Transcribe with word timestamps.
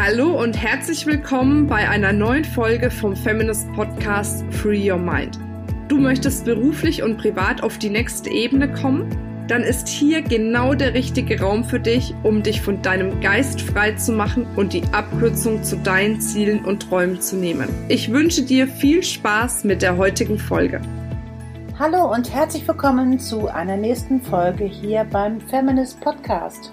Hallo 0.00 0.40
und 0.40 0.56
herzlich 0.56 1.06
willkommen 1.06 1.66
bei 1.66 1.88
einer 1.88 2.12
neuen 2.12 2.44
Folge 2.44 2.88
vom 2.88 3.16
Feminist 3.16 3.66
Podcast 3.72 4.44
Free 4.52 4.88
Your 4.88 4.96
Mind. 4.96 5.40
Du 5.88 5.98
möchtest 5.98 6.44
beruflich 6.44 7.02
und 7.02 7.18
privat 7.18 7.64
auf 7.64 7.78
die 7.78 7.90
nächste 7.90 8.30
Ebene 8.30 8.72
kommen? 8.72 9.10
Dann 9.48 9.62
ist 9.62 9.88
hier 9.88 10.22
genau 10.22 10.74
der 10.74 10.94
richtige 10.94 11.40
Raum 11.40 11.64
für 11.64 11.80
dich, 11.80 12.14
um 12.22 12.44
dich 12.44 12.60
von 12.62 12.80
deinem 12.80 13.20
Geist 13.20 13.60
frei 13.60 13.90
zu 13.90 14.12
machen 14.12 14.46
und 14.54 14.72
die 14.72 14.84
Abkürzung 14.92 15.64
zu 15.64 15.74
deinen 15.78 16.20
Zielen 16.20 16.64
und 16.64 16.88
Träumen 16.88 17.20
zu 17.20 17.34
nehmen. 17.34 17.68
Ich 17.88 18.12
wünsche 18.12 18.42
dir 18.42 18.68
viel 18.68 19.02
Spaß 19.02 19.64
mit 19.64 19.82
der 19.82 19.96
heutigen 19.96 20.38
Folge. 20.38 20.80
Hallo 21.76 22.14
und 22.14 22.32
herzlich 22.32 22.68
willkommen 22.68 23.18
zu 23.18 23.48
einer 23.48 23.76
nächsten 23.76 24.22
Folge 24.22 24.64
hier 24.64 25.02
beim 25.10 25.40
Feminist 25.40 26.00
Podcast. 26.00 26.72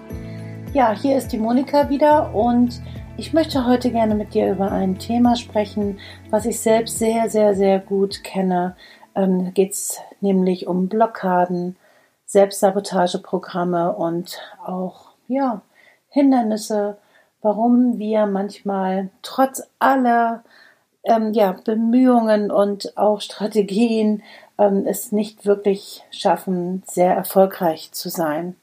Ja, 0.73 0.93
hier 0.95 1.17
ist 1.17 1.29
die 1.29 1.39
Monika 1.39 1.89
wieder 1.89 2.35
und 2.35 2.81
ich 3.17 3.33
möchte 3.33 3.65
heute 3.65 3.91
gerne 3.91 4.15
mit 4.15 4.33
dir 4.33 4.51
über 4.51 4.71
ein 4.71 4.99
Thema 4.99 5.35
sprechen, 5.35 5.99
was 6.29 6.45
ich 6.45 6.59
selbst 6.59 6.99
sehr, 6.99 7.29
sehr, 7.29 7.55
sehr 7.55 7.79
gut 7.79 8.23
kenne. 8.23 8.75
Ähm, 9.15 9.53
Geht 9.53 9.71
es 9.71 9.99
nämlich 10.19 10.67
um 10.67 10.89
Blockaden, 10.89 11.77
Selbstsabotageprogramme 12.25 13.93
und 13.93 14.39
auch 14.65 15.11
ja, 15.27 15.61
Hindernisse, 16.09 16.97
warum 17.41 17.99
wir 17.99 18.25
manchmal 18.25 19.09
trotz 19.21 19.63
aller 19.79 20.43
ähm, 21.03 21.33
ja, 21.33 21.53
Bemühungen 21.53 22.51
und 22.51 22.97
auch 22.97 23.21
Strategien 23.21 24.23
ähm, 24.57 24.85
es 24.87 25.11
nicht 25.11 25.45
wirklich 25.45 26.03
schaffen, 26.11 26.83
sehr 26.85 27.15
erfolgreich 27.15 27.91
zu 27.93 28.09
sein. 28.09 28.55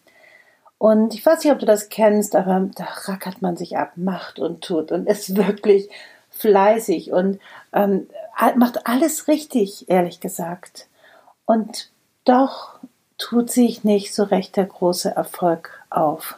Und 0.83 1.15
ich 1.15 1.25
weiß 1.25 1.45
nicht, 1.45 1.53
ob 1.53 1.61
du 1.61 1.67
das 1.67 1.91
kennst, 1.91 2.35
aber 2.35 2.69
da 2.75 2.89
rackert 3.05 3.41
man 3.41 3.57
sich 3.57 3.79
ab, 3.79 3.93
macht 3.95 4.41
und 4.41 4.65
tut 4.65 4.91
und 4.91 5.07
ist 5.07 5.37
wirklich 5.37 5.89
fleißig 6.31 7.13
und 7.13 7.39
ähm, 7.73 8.09
macht 8.57 8.85
alles 8.85 9.29
richtig, 9.29 9.89
ehrlich 9.89 10.19
gesagt. 10.19 10.89
Und 11.45 11.89
doch 12.25 12.81
tut 13.17 13.49
sich 13.49 13.85
nicht 13.85 14.13
so 14.13 14.25
recht 14.25 14.57
der 14.57 14.65
große 14.65 15.15
Erfolg 15.15 15.71
auf. 15.89 16.37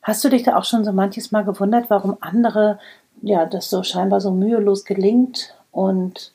Hast 0.00 0.24
du 0.24 0.30
dich 0.30 0.44
da 0.44 0.56
auch 0.56 0.64
schon 0.64 0.86
so 0.86 0.92
manches 0.94 1.30
Mal 1.30 1.44
gewundert, 1.44 1.90
warum 1.90 2.16
andere 2.22 2.78
ja 3.20 3.44
das 3.44 3.68
so 3.68 3.82
scheinbar 3.82 4.22
so 4.22 4.30
mühelos 4.30 4.86
gelingt 4.86 5.54
und 5.72 6.32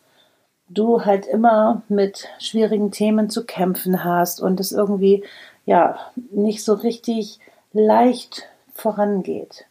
du 0.69 1.03
halt 1.03 1.25
immer 1.25 1.81
mit 1.89 2.27
schwierigen 2.37 2.91
Themen 2.91 3.31
zu 3.31 3.43
kämpfen 3.43 4.03
hast 4.03 4.39
und 4.39 4.59
es 4.59 4.71
irgendwie 4.71 5.23
ja 5.65 5.97
nicht 6.31 6.63
so 6.63 6.73
richtig 6.73 7.39
leicht 7.71 8.43
vorangeht. 8.73 9.65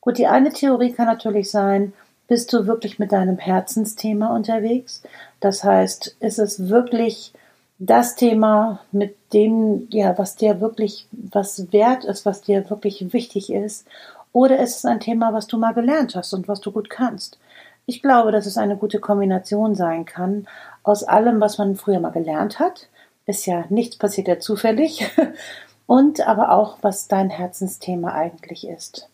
Gut, 0.00 0.18
die 0.18 0.26
eine 0.26 0.52
Theorie 0.52 0.92
kann 0.92 1.06
natürlich 1.06 1.50
sein, 1.50 1.92
bist 2.26 2.52
du 2.52 2.66
wirklich 2.66 2.98
mit 2.98 3.12
deinem 3.12 3.38
Herzensthema 3.38 4.34
unterwegs? 4.34 5.02
Das 5.40 5.64
heißt, 5.64 6.16
ist 6.20 6.38
es 6.38 6.68
wirklich 6.68 7.32
das 7.78 8.14
Thema, 8.14 8.80
mit 8.92 9.16
dem, 9.32 9.88
ja, 9.90 10.16
was 10.16 10.36
dir 10.36 10.60
wirklich, 10.60 11.08
was 11.10 11.72
wert 11.72 12.04
ist, 12.04 12.26
was 12.26 12.42
dir 12.42 12.68
wirklich 12.70 13.12
wichtig 13.12 13.50
ist? 13.50 13.86
Oder 14.32 14.60
ist 14.60 14.76
es 14.76 14.84
ein 14.84 15.00
Thema, 15.00 15.32
was 15.32 15.46
du 15.46 15.58
mal 15.58 15.72
gelernt 15.72 16.14
hast 16.14 16.32
und 16.34 16.46
was 16.46 16.60
du 16.60 16.70
gut 16.70 16.88
kannst? 16.88 17.38
Ich 17.86 18.02
glaube, 18.02 18.30
dass 18.30 18.46
es 18.46 18.58
eine 18.58 18.76
gute 18.76 19.00
Kombination 19.00 19.74
sein 19.74 20.04
kann 20.04 20.46
aus 20.82 21.02
allem, 21.02 21.40
was 21.40 21.58
man 21.58 21.74
früher 21.74 22.00
mal 22.00 22.10
gelernt 22.10 22.60
hat. 22.60 22.88
Ist 23.26 23.46
ja 23.46 23.64
nichts 23.68 23.96
passiert 23.96 24.28
ja 24.28 24.38
zufällig. 24.38 25.10
Und 25.86 26.26
aber 26.26 26.52
auch, 26.52 26.78
was 26.82 27.08
dein 27.08 27.30
Herzensthema 27.30 28.12
eigentlich 28.12 28.66
ist. 28.66 29.08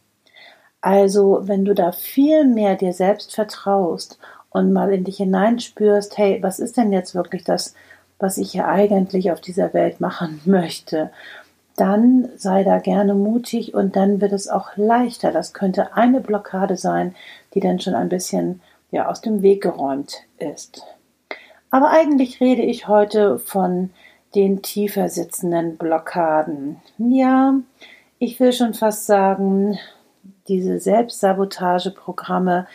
Also, 0.83 1.41
wenn 1.43 1.65
du 1.65 1.75
da 1.75 1.91
viel 1.91 2.45
mehr 2.45 2.77
dir 2.77 2.93
selbst 2.93 3.35
vertraust 3.35 4.19
und 4.51 4.73
mal 4.73 4.93
in 4.93 5.05
dich 5.05 5.17
hineinspürst, 5.17 6.17
hey, 6.19 6.43
was 6.43 6.59
ist 6.59 6.77
denn 6.77 6.93
jetzt 6.93 7.15
wirklich 7.15 7.45
das, 7.45 7.75
was 8.19 8.39
ich 8.39 8.53
hier 8.53 8.69
eigentlich 8.69 9.33
auf 9.33 9.41
dieser 9.41 9.75
Welt 9.75 10.01
machen 10.01 10.41
möchte? 10.45 11.11
Dann 11.77 12.29
sei 12.37 12.63
da 12.63 12.79
gerne 12.79 13.15
mutig 13.15 13.75
und 13.75 13.97
dann 13.97 14.21
wird 14.21 14.33
es 14.33 14.49
auch 14.49 14.77
leichter. 14.77 15.33
Das 15.33 15.53
könnte 15.53 15.95
eine 15.97 16.21
Blockade 16.21 16.77
sein, 16.77 17.15
die 17.55 17.61
dann 17.61 17.81
schon 17.81 17.95
ein 17.95 18.09
bisschen 18.09 18.61
ja, 18.91 19.09
aus 19.09 19.21
dem 19.21 19.43
Weg 19.43 19.63
geräumt 19.63 20.23
ist. 20.39 20.83
Aber 21.77 21.91
eigentlich 21.91 22.41
rede 22.41 22.63
ich 22.63 22.89
heute 22.89 23.39
von 23.39 23.91
den 24.35 24.63
tiefer 24.63 25.11
sitzenden 25.11 25.77
Blockaden. 25.77 26.81
Ja, 26.97 27.53
ich 28.19 28.41
will 28.41 28.55
schon 28.55 28.73
fast 28.73 29.05
sagen, 29.05 29.79
diese 30.49 30.79
Selbstsabotageprogramme, 30.79 32.67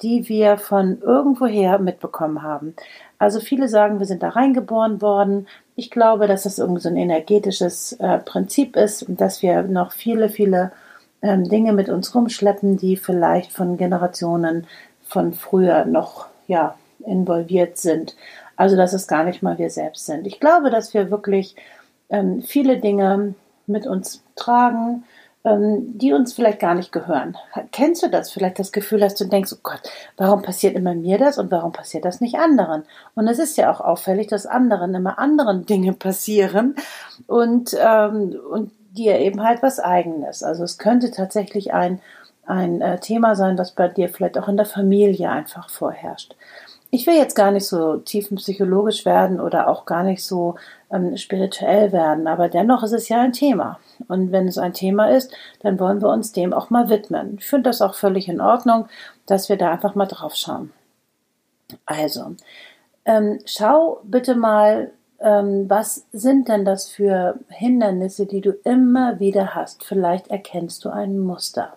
die 0.00 0.30
wir 0.30 0.56
von 0.56 1.02
irgendwoher 1.02 1.78
mitbekommen 1.78 2.42
haben. 2.42 2.74
Also 3.18 3.40
viele 3.40 3.68
sagen, 3.68 3.98
wir 3.98 4.06
sind 4.06 4.22
da 4.22 4.30
reingeboren 4.30 5.02
worden. 5.02 5.48
Ich 5.74 5.90
glaube, 5.90 6.26
dass 6.26 6.44
das 6.44 6.58
irgendwie 6.58 6.80
so 6.80 6.88
ein 6.88 6.96
energetisches 6.96 7.92
äh, 8.00 8.20
Prinzip 8.20 8.74
ist, 8.74 9.04
dass 9.06 9.42
wir 9.42 9.64
noch 9.64 9.92
viele, 9.92 10.30
viele 10.30 10.72
ähm, 11.20 11.46
Dinge 11.46 11.74
mit 11.74 11.90
uns 11.90 12.14
rumschleppen, 12.14 12.78
die 12.78 12.96
vielleicht 12.96 13.52
von 13.52 13.76
Generationen 13.76 14.66
von 15.02 15.34
früher 15.34 15.84
noch 15.84 16.28
ja 16.46 16.74
involviert 17.04 17.78
sind. 17.78 18.16
Also 18.56 18.76
dass 18.76 18.92
es 18.92 19.06
gar 19.06 19.24
nicht 19.24 19.42
mal 19.42 19.58
wir 19.58 19.70
selbst 19.70 20.06
sind. 20.06 20.26
Ich 20.26 20.40
glaube, 20.40 20.70
dass 20.70 20.94
wir 20.94 21.10
wirklich 21.10 21.56
ähm, 22.08 22.42
viele 22.42 22.78
Dinge 22.78 23.34
mit 23.66 23.86
uns 23.86 24.22
tragen, 24.34 25.04
ähm, 25.46 25.96
die 25.96 26.12
uns 26.12 26.32
vielleicht 26.32 26.58
gar 26.58 26.74
nicht 26.74 26.90
gehören. 26.90 27.36
Kennst 27.70 28.02
du 28.02 28.08
das? 28.08 28.32
Vielleicht 28.32 28.58
das 28.58 28.72
Gefühl, 28.72 29.00
dass 29.00 29.14
du 29.14 29.24
denkst, 29.26 29.52
oh 29.54 29.60
Gott, 29.62 29.80
warum 30.16 30.42
passiert 30.42 30.74
immer 30.74 30.94
mir 30.94 31.18
das 31.18 31.38
und 31.38 31.50
warum 31.50 31.72
passiert 31.72 32.04
das 32.04 32.20
nicht 32.20 32.36
anderen? 32.36 32.84
Und 33.14 33.28
es 33.28 33.38
ist 33.38 33.56
ja 33.56 33.72
auch 33.72 33.80
auffällig, 33.80 34.26
dass 34.26 34.46
anderen 34.46 34.94
immer 34.94 35.18
anderen 35.18 35.64
Dinge 35.64 35.92
passieren 35.92 36.74
und, 37.28 37.76
ähm, 37.78 38.36
und 38.50 38.72
dir 38.90 39.18
eben 39.20 39.42
halt 39.42 39.62
was 39.62 39.78
eigenes. 39.78 40.42
Also 40.42 40.64
es 40.64 40.78
könnte 40.78 41.12
tatsächlich 41.12 41.72
ein, 41.72 42.00
ein 42.46 42.80
äh, 42.80 42.98
Thema 42.98 43.36
sein, 43.36 43.56
was 43.56 43.72
bei 43.72 43.88
dir 43.88 44.08
vielleicht 44.08 44.38
auch 44.38 44.48
in 44.48 44.56
der 44.56 44.66
Familie 44.66 45.30
einfach 45.30 45.70
vorherrscht. 45.70 46.34
Ich 46.96 47.06
will 47.06 47.14
jetzt 47.14 47.34
gar 47.34 47.50
nicht 47.50 47.66
so 47.66 47.98
tiefenpsychologisch 47.98 49.04
werden 49.04 49.38
oder 49.38 49.68
auch 49.68 49.84
gar 49.84 50.02
nicht 50.02 50.24
so 50.24 50.54
ähm, 50.90 51.14
spirituell 51.18 51.92
werden, 51.92 52.26
aber 52.26 52.48
dennoch 52.48 52.82
ist 52.82 52.94
es 52.94 53.10
ja 53.10 53.20
ein 53.20 53.34
Thema. 53.34 53.78
Und 54.08 54.32
wenn 54.32 54.48
es 54.48 54.56
ein 54.56 54.72
Thema 54.72 55.10
ist, 55.10 55.30
dann 55.60 55.78
wollen 55.78 56.00
wir 56.00 56.08
uns 56.08 56.32
dem 56.32 56.54
auch 56.54 56.70
mal 56.70 56.88
widmen. 56.88 57.36
Ich 57.38 57.44
finde 57.44 57.68
das 57.68 57.82
auch 57.82 57.94
völlig 57.94 58.30
in 58.30 58.40
Ordnung, 58.40 58.88
dass 59.26 59.50
wir 59.50 59.58
da 59.58 59.72
einfach 59.72 59.94
mal 59.94 60.06
drauf 60.06 60.36
schauen. 60.36 60.72
Also, 61.84 62.34
ähm, 63.04 63.40
schau 63.44 64.00
bitte 64.02 64.34
mal, 64.34 64.90
ähm, 65.20 65.68
was 65.68 66.06
sind 66.12 66.48
denn 66.48 66.64
das 66.64 66.88
für 66.88 67.38
Hindernisse, 67.48 68.24
die 68.24 68.40
du 68.40 68.52
immer 68.64 69.20
wieder 69.20 69.54
hast? 69.54 69.84
Vielleicht 69.84 70.28
erkennst 70.28 70.82
du 70.86 70.88
ein 70.88 71.18
Muster. 71.18 71.76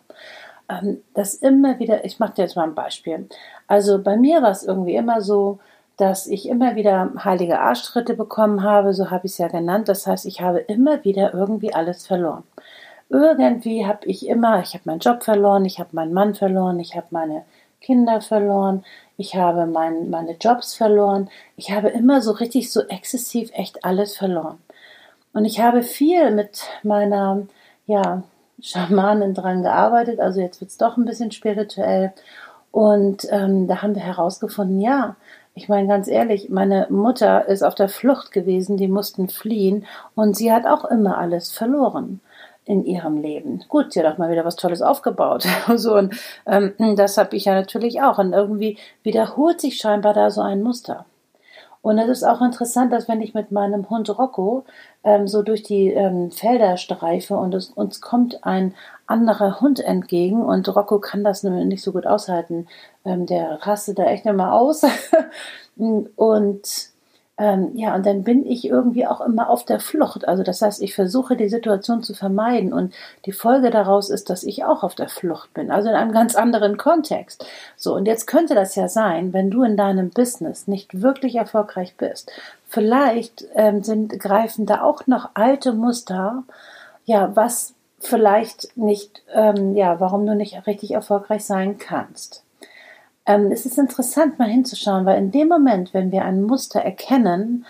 Ähm, 0.69 1.01
das 1.13 1.35
immer 1.35 1.79
wieder, 1.79 2.05
ich 2.05 2.19
mache 2.19 2.33
dir 2.33 2.43
jetzt 2.43 2.55
mal 2.55 2.63
ein 2.63 2.75
Beispiel. 2.75 3.27
Also 3.67 4.01
bei 4.01 4.17
mir 4.17 4.41
war 4.41 4.51
es 4.51 4.63
irgendwie 4.63 4.95
immer 4.95 5.21
so, 5.21 5.59
dass 5.97 6.27
ich 6.27 6.47
immer 6.47 6.75
wieder 6.75 7.11
heilige 7.25 7.59
Arschtritte 7.59 8.13
bekommen 8.13 8.63
habe, 8.63 8.93
so 8.93 9.11
habe 9.11 9.25
ich 9.25 9.33
es 9.33 9.37
ja 9.37 9.49
genannt. 9.49 9.89
Das 9.89 10.07
heißt, 10.07 10.25
ich 10.25 10.41
habe 10.41 10.59
immer 10.59 11.03
wieder 11.03 11.33
irgendwie 11.33 11.73
alles 11.73 12.07
verloren. 12.07 12.43
Irgendwie 13.09 13.85
habe 13.85 14.05
ich 14.05 14.27
immer, 14.27 14.61
ich 14.61 14.73
habe 14.75 14.83
meinen 14.85 14.99
Job 14.99 15.23
verloren, 15.23 15.65
ich 15.65 15.79
habe 15.79 15.89
meinen 15.93 16.13
Mann 16.13 16.35
verloren, 16.35 16.79
ich 16.79 16.95
habe 16.95 17.07
meine 17.09 17.43
Kinder 17.81 18.21
verloren, 18.21 18.85
ich 19.17 19.35
habe 19.35 19.65
mein, 19.65 20.09
meine 20.09 20.37
Jobs 20.39 20.75
verloren. 20.75 21.29
Ich 21.57 21.71
habe 21.71 21.89
immer 21.89 22.21
so 22.21 22.31
richtig 22.31 22.71
so 22.71 22.81
exzessiv 22.87 23.49
echt 23.53 23.83
alles 23.83 24.15
verloren. 24.15 24.59
Und 25.33 25.45
ich 25.45 25.59
habe 25.59 25.83
viel 25.83 26.31
mit 26.31 26.63
meiner, 26.83 27.47
ja, 27.85 28.23
Schamanen 28.61 29.33
dran 29.33 29.63
gearbeitet. 29.63 30.19
Also 30.19 30.41
jetzt 30.41 30.61
wird 30.61 30.71
es 30.71 30.77
doch 30.77 30.97
ein 30.97 31.05
bisschen 31.05 31.31
spirituell. 31.31 32.13
Und 32.71 33.27
ähm, 33.31 33.67
da 33.67 33.81
haben 33.81 33.95
wir 33.95 34.03
herausgefunden, 34.03 34.79
ja, 34.79 35.15
ich 35.55 35.67
meine 35.67 35.87
ganz 35.87 36.07
ehrlich, 36.07 36.49
meine 36.49 36.87
Mutter 36.89 37.47
ist 37.47 37.63
auf 37.63 37.75
der 37.75 37.89
Flucht 37.89 38.31
gewesen, 38.31 38.77
die 38.77 38.87
mussten 38.87 39.27
fliehen 39.27 39.85
und 40.15 40.37
sie 40.37 40.53
hat 40.53 40.65
auch 40.65 40.85
immer 40.85 41.17
alles 41.17 41.51
verloren 41.51 42.21
in 42.65 42.85
ihrem 42.85 43.17
Leben. 43.17 43.63
Gut, 43.67 43.91
sie 43.91 43.99
hat 43.99 44.13
auch 44.13 44.19
mal 44.19 44.31
wieder 44.31 44.45
was 44.45 44.55
Tolles 44.55 44.83
aufgebaut. 44.83 45.47
so, 45.75 45.95
und 45.95 46.15
ähm, 46.45 46.73
das 46.95 47.17
habe 47.17 47.35
ich 47.35 47.45
ja 47.45 47.55
natürlich 47.55 48.01
auch. 48.01 48.19
Und 48.19 48.31
irgendwie 48.31 48.77
wiederholt 49.01 49.59
sich 49.59 49.77
scheinbar 49.77 50.13
da 50.13 50.29
so 50.29 50.41
ein 50.41 50.61
Muster. 50.61 51.05
Und 51.81 51.97
es 51.97 52.09
ist 52.09 52.23
auch 52.23 52.41
interessant, 52.41 52.91
dass 52.91 53.07
wenn 53.07 53.21
ich 53.21 53.33
mit 53.33 53.51
meinem 53.51 53.89
Hund 53.89 54.09
Rocco 54.17 54.65
ähm, 55.03 55.27
so 55.27 55.43
durch 55.43 55.63
die 55.63 55.87
ähm, 55.87 56.29
Felder 56.29 56.75
streife 56.77 57.37
und 57.37 57.53
es, 57.53 57.69
uns 57.69 58.01
kommt 58.01 58.43
ein 58.43 58.73
anderer 59.07 59.61
Hund 59.61 59.79
entgegen 59.79 60.41
und 60.41 60.67
Rocco 60.75 60.99
kann 60.99 61.23
das 61.23 61.43
nicht 61.43 61.81
so 61.81 61.93
gut 61.93 62.05
aushalten. 62.05 62.67
Ähm, 63.05 63.25
der 63.25 63.65
rastet 63.65 63.97
da 63.97 64.05
echt 64.05 64.25
immer 64.25 64.53
aus. 64.53 64.83
und 66.15 66.91
Ähm, 67.39 67.71
ja, 67.75 67.95
und 67.95 68.05
dann 68.05 68.23
bin 68.25 68.45
ich 68.45 68.65
irgendwie 68.67 69.07
auch 69.07 69.21
immer 69.21 69.49
auf 69.49 69.63
der 69.63 69.79
Flucht. 69.79 70.27
Also 70.27 70.43
das 70.43 70.61
heißt, 70.61 70.81
ich 70.81 70.93
versuche 70.93 71.37
die 71.37 71.47
Situation 71.47 72.03
zu 72.03 72.13
vermeiden 72.13 72.73
und 72.73 72.93
die 73.25 73.31
Folge 73.31 73.69
daraus 73.69 74.09
ist, 74.09 74.29
dass 74.29 74.43
ich 74.43 74.65
auch 74.65 74.83
auf 74.83 74.93
der 74.93 75.07
Flucht 75.07 75.53
bin, 75.53 75.71
also 75.71 75.87
in 75.87 75.95
einem 75.95 76.11
ganz 76.11 76.35
anderen 76.35 76.75
Kontext. 76.75 77.45
So, 77.77 77.95
und 77.95 78.07
jetzt 78.07 78.27
könnte 78.27 78.55
das 78.55 78.75
ja 78.75 78.89
sein, 78.89 79.31
wenn 79.31 79.49
du 79.49 79.63
in 79.63 79.77
deinem 79.77 80.09
Business 80.09 80.67
nicht 80.67 81.01
wirklich 81.01 81.35
erfolgreich 81.35 81.95
bist. 81.95 82.29
Vielleicht 82.67 83.45
ähm, 83.55 83.83
sind, 83.83 84.19
greifen 84.19 84.65
da 84.65 84.81
auch 84.81 85.07
noch 85.07 85.29
alte 85.33 85.71
Muster, 85.71 86.43
ja, 87.05 87.33
was 87.37 87.73
vielleicht 87.99 88.75
nicht, 88.75 89.23
ähm, 89.33 89.75
ja, 89.75 90.01
warum 90.01 90.25
du 90.25 90.35
nicht 90.35 90.67
richtig 90.67 90.91
erfolgreich 90.91 91.45
sein 91.45 91.77
kannst. 91.77 92.43
Ähm, 93.29 93.51
es 93.51 93.67
ist 93.67 93.77
interessant, 93.77 94.39
mal 94.39 94.49
hinzuschauen, 94.49 95.05
weil 95.05 95.19
in 95.19 95.29
dem 95.29 95.49
Moment, 95.49 95.93
wenn 95.93 96.11
wir 96.11 96.25
ein 96.25 96.41
Muster 96.41 96.79
erkennen, 96.79 97.63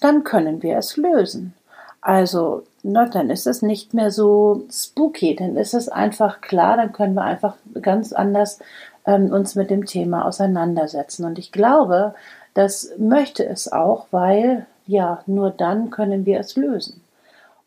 dann 0.00 0.24
können 0.24 0.62
wir 0.62 0.78
es 0.78 0.96
lösen. 0.96 1.52
Also, 2.00 2.62
na, 2.82 3.06
dann 3.06 3.28
ist 3.28 3.46
es 3.46 3.60
nicht 3.60 3.92
mehr 3.92 4.10
so 4.10 4.64
spooky, 4.70 5.36
dann 5.36 5.56
ist 5.56 5.74
es 5.74 5.90
einfach 5.90 6.40
klar, 6.40 6.78
dann 6.78 6.92
können 6.92 7.12
wir 7.12 7.24
einfach 7.24 7.56
ganz 7.82 8.14
anders 8.14 8.58
ähm, 9.04 9.30
uns 9.30 9.54
mit 9.54 9.68
dem 9.68 9.84
Thema 9.84 10.24
auseinandersetzen. 10.24 11.26
Und 11.26 11.38
ich 11.38 11.52
glaube, 11.52 12.14
das 12.54 12.92
möchte 12.96 13.44
es 13.44 13.70
auch, 13.70 14.06
weil 14.12 14.66
ja, 14.86 15.22
nur 15.26 15.50
dann 15.50 15.90
können 15.90 16.24
wir 16.24 16.40
es 16.40 16.56
lösen. 16.56 17.02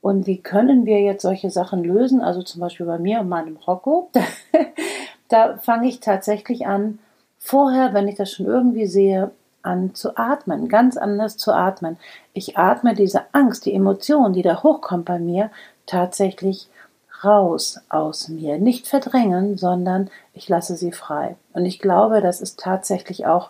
Und 0.01 0.25
wie 0.25 0.41
können 0.41 0.87
wir 0.87 0.99
jetzt 1.01 1.21
solche 1.21 1.51
Sachen 1.51 1.83
lösen? 1.83 2.21
Also 2.21 2.41
zum 2.41 2.61
Beispiel 2.61 2.87
bei 2.87 2.97
mir 2.97 3.19
und 3.19 3.29
meinem 3.29 3.57
Rocco, 3.57 4.09
da 5.29 5.57
fange 5.57 5.87
ich 5.87 5.99
tatsächlich 5.99 6.65
an, 6.65 6.97
vorher, 7.45 7.93
wenn 7.93 8.07
ich 8.07 8.15
das 8.15 8.31
schon 8.31 8.47
irgendwie 8.47 8.87
sehe, 8.87 9.31
an 9.61 9.95
zu 9.95 10.17
atmen, 10.17 10.67
ganz 10.67 10.95
anders 10.97 11.37
zu 11.37 11.51
atmen. 11.51 11.97
Ich 12.33 12.57
atme 12.57 12.93
diese 12.93 13.21
Angst, 13.31 13.65
die 13.65 13.73
Emotion, 13.73 14.33
die 14.33 14.43
da 14.43 14.61
hochkommt 14.61 15.05
bei 15.05 15.19
mir, 15.19 15.49
tatsächlich 15.85 16.69
raus 17.23 17.79
aus 17.89 18.27
mir. 18.27 18.57
Nicht 18.59 18.87
verdrängen, 18.87 19.57
sondern 19.57 20.09
ich 20.33 20.47
lasse 20.49 20.75
sie 20.75 20.91
frei. 20.91 21.35
Und 21.53 21.65
ich 21.65 21.79
glaube, 21.79 22.21
das 22.21 22.41
ist 22.41 22.59
tatsächlich 22.59 23.25
auch 23.25 23.49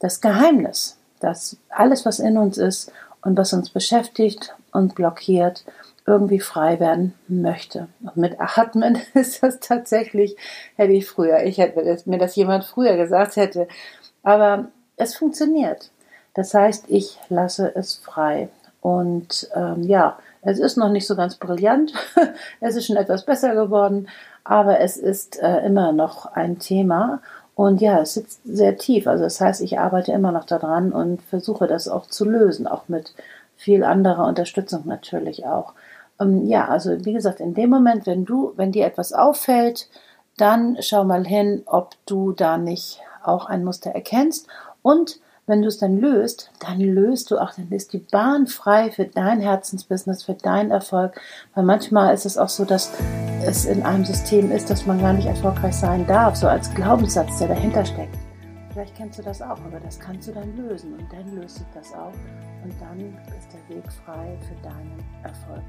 das 0.00 0.20
Geheimnis, 0.20 0.98
dass 1.20 1.56
alles, 1.70 2.04
was 2.04 2.18
in 2.18 2.36
uns 2.36 2.58
ist 2.58 2.92
und 3.22 3.38
was 3.38 3.52
uns 3.52 3.70
beschäftigt 3.70 4.54
und 4.72 4.94
blockiert, 4.94 5.64
irgendwie 6.06 6.40
frei 6.40 6.80
werden 6.80 7.14
möchte. 7.28 7.88
Und 8.02 8.16
mit 8.16 8.38
Atmen 8.38 8.98
ist 9.14 9.42
das 9.42 9.60
tatsächlich, 9.60 10.36
hätte 10.76 10.92
ich 10.92 11.06
früher, 11.06 11.42
ich 11.44 11.58
hätte 11.58 12.08
mir 12.08 12.18
das 12.18 12.36
jemand 12.36 12.64
früher 12.64 12.96
gesagt 12.96 13.36
hätte. 13.36 13.68
Aber 14.22 14.68
es 14.96 15.16
funktioniert. 15.16 15.90
Das 16.34 16.52
heißt, 16.52 16.86
ich 16.88 17.18
lasse 17.28 17.74
es 17.74 17.96
frei. 17.96 18.48
Und 18.80 19.48
ähm, 19.54 19.82
ja, 19.82 20.18
es 20.42 20.58
ist 20.58 20.76
noch 20.76 20.90
nicht 20.90 21.06
so 21.06 21.16
ganz 21.16 21.36
brillant. 21.36 21.92
es 22.60 22.76
ist 22.76 22.86
schon 22.86 22.96
etwas 22.96 23.24
besser 23.24 23.54
geworden, 23.54 24.08
aber 24.42 24.80
es 24.80 24.96
ist 24.98 25.40
äh, 25.40 25.64
immer 25.64 25.92
noch 25.92 26.26
ein 26.26 26.58
Thema. 26.58 27.22
Und 27.54 27.80
ja, 27.80 28.00
es 28.00 28.14
sitzt 28.14 28.40
sehr 28.44 28.76
tief. 28.76 29.06
Also 29.06 29.24
das 29.24 29.40
heißt, 29.40 29.62
ich 29.62 29.78
arbeite 29.78 30.12
immer 30.12 30.32
noch 30.32 30.44
daran 30.44 30.92
und 30.92 31.22
versuche 31.22 31.66
das 31.66 31.88
auch 31.88 32.06
zu 32.06 32.24
lösen, 32.24 32.66
auch 32.66 32.88
mit 32.88 33.14
viel 33.56 33.84
anderer 33.84 34.26
Unterstützung 34.26 34.82
natürlich 34.86 35.46
auch. 35.46 35.72
Ähm, 36.20 36.46
ja, 36.46 36.68
also 36.68 37.04
wie 37.04 37.12
gesagt, 37.12 37.40
in 37.40 37.54
dem 37.54 37.70
Moment, 37.70 38.06
wenn 38.06 38.24
du, 38.24 38.52
wenn 38.56 38.72
dir 38.72 38.86
etwas 38.86 39.12
auffällt, 39.12 39.88
dann 40.36 40.76
schau 40.80 41.04
mal 41.04 41.26
hin, 41.26 41.62
ob 41.66 41.94
du 42.06 42.32
da 42.32 42.58
nicht 42.58 43.00
auch 43.22 43.46
ein 43.46 43.64
Muster 43.64 43.90
erkennst 43.90 44.48
und 44.82 45.20
wenn 45.46 45.60
du 45.60 45.68
es 45.68 45.76
dann 45.76 46.00
löst, 46.00 46.50
dann 46.60 46.80
löst 46.80 47.30
du 47.30 47.38
auch, 47.38 47.52
dann 47.54 47.70
ist 47.70 47.92
die 47.92 47.98
Bahn 47.98 48.46
frei 48.46 48.90
für 48.90 49.04
dein 49.04 49.40
Herzensbusiness, 49.40 50.22
für 50.22 50.32
deinen 50.32 50.70
Erfolg. 50.70 51.20
Weil 51.54 51.64
manchmal 51.64 52.14
ist 52.14 52.24
es 52.24 52.38
auch 52.38 52.48
so, 52.48 52.64
dass 52.64 52.92
es 53.44 53.66
in 53.66 53.82
einem 53.82 54.06
System 54.06 54.50
ist, 54.50 54.70
dass 54.70 54.86
man 54.86 55.00
gar 55.00 55.12
nicht 55.12 55.26
erfolgreich 55.26 55.74
sein 55.74 56.06
darf, 56.06 56.36
so 56.36 56.48
als 56.48 56.72
Glaubenssatz, 56.74 57.38
der 57.38 57.48
dahinter 57.48 57.84
steckt. 57.84 58.16
Vielleicht 58.72 58.96
kennst 58.96 59.18
du 59.18 59.22
das 59.22 59.42
auch, 59.42 59.60
aber 59.66 59.80
das 59.84 60.00
kannst 60.00 60.28
du 60.28 60.32
dann 60.32 60.56
lösen 60.56 60.94
und 60.94 61.12
dann 61.12 61.36
löst 61.36 61.56
sich 61.56 61.66
das 61.74 61.92
auch 61.92 62.14
und 62.64 62.72
dann 62.80 62.98
ist 63.38 63.48
der 63.52 63.76
Weg 63.76 63.84
frei 64.04 64.38
für 64.48 64.62
deinen 64.66 65.04
Erfolg. 65.22 65.62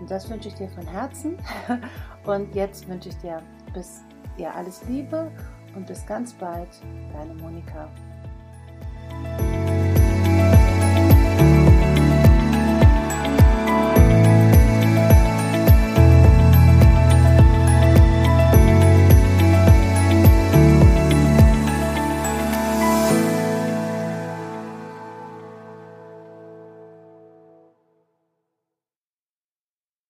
Und 0.00 0.10
das 0.10 0.28
wünsche 0.30 0.48
ich 0.48 0.54
dir 0.54 0.68
von 0.68 0.86
Herzen. 0.86 1.36
Und 2.24 2.54
jetzt 2.54 2.88
wünsche 2.88 3.08
ich 3.08 3.16
dir 3.18 3.42
bis 3.72 4.02
ja 4.36 4.52
alles 4.52 4.84
Liebe 4.86 5.30
und 5.74 5.86
bis 5.86 6.06
ganz 6.06 6.32
bald, 6.32 6.68
deine 7.12 7.34
Monika. 7.34 7.90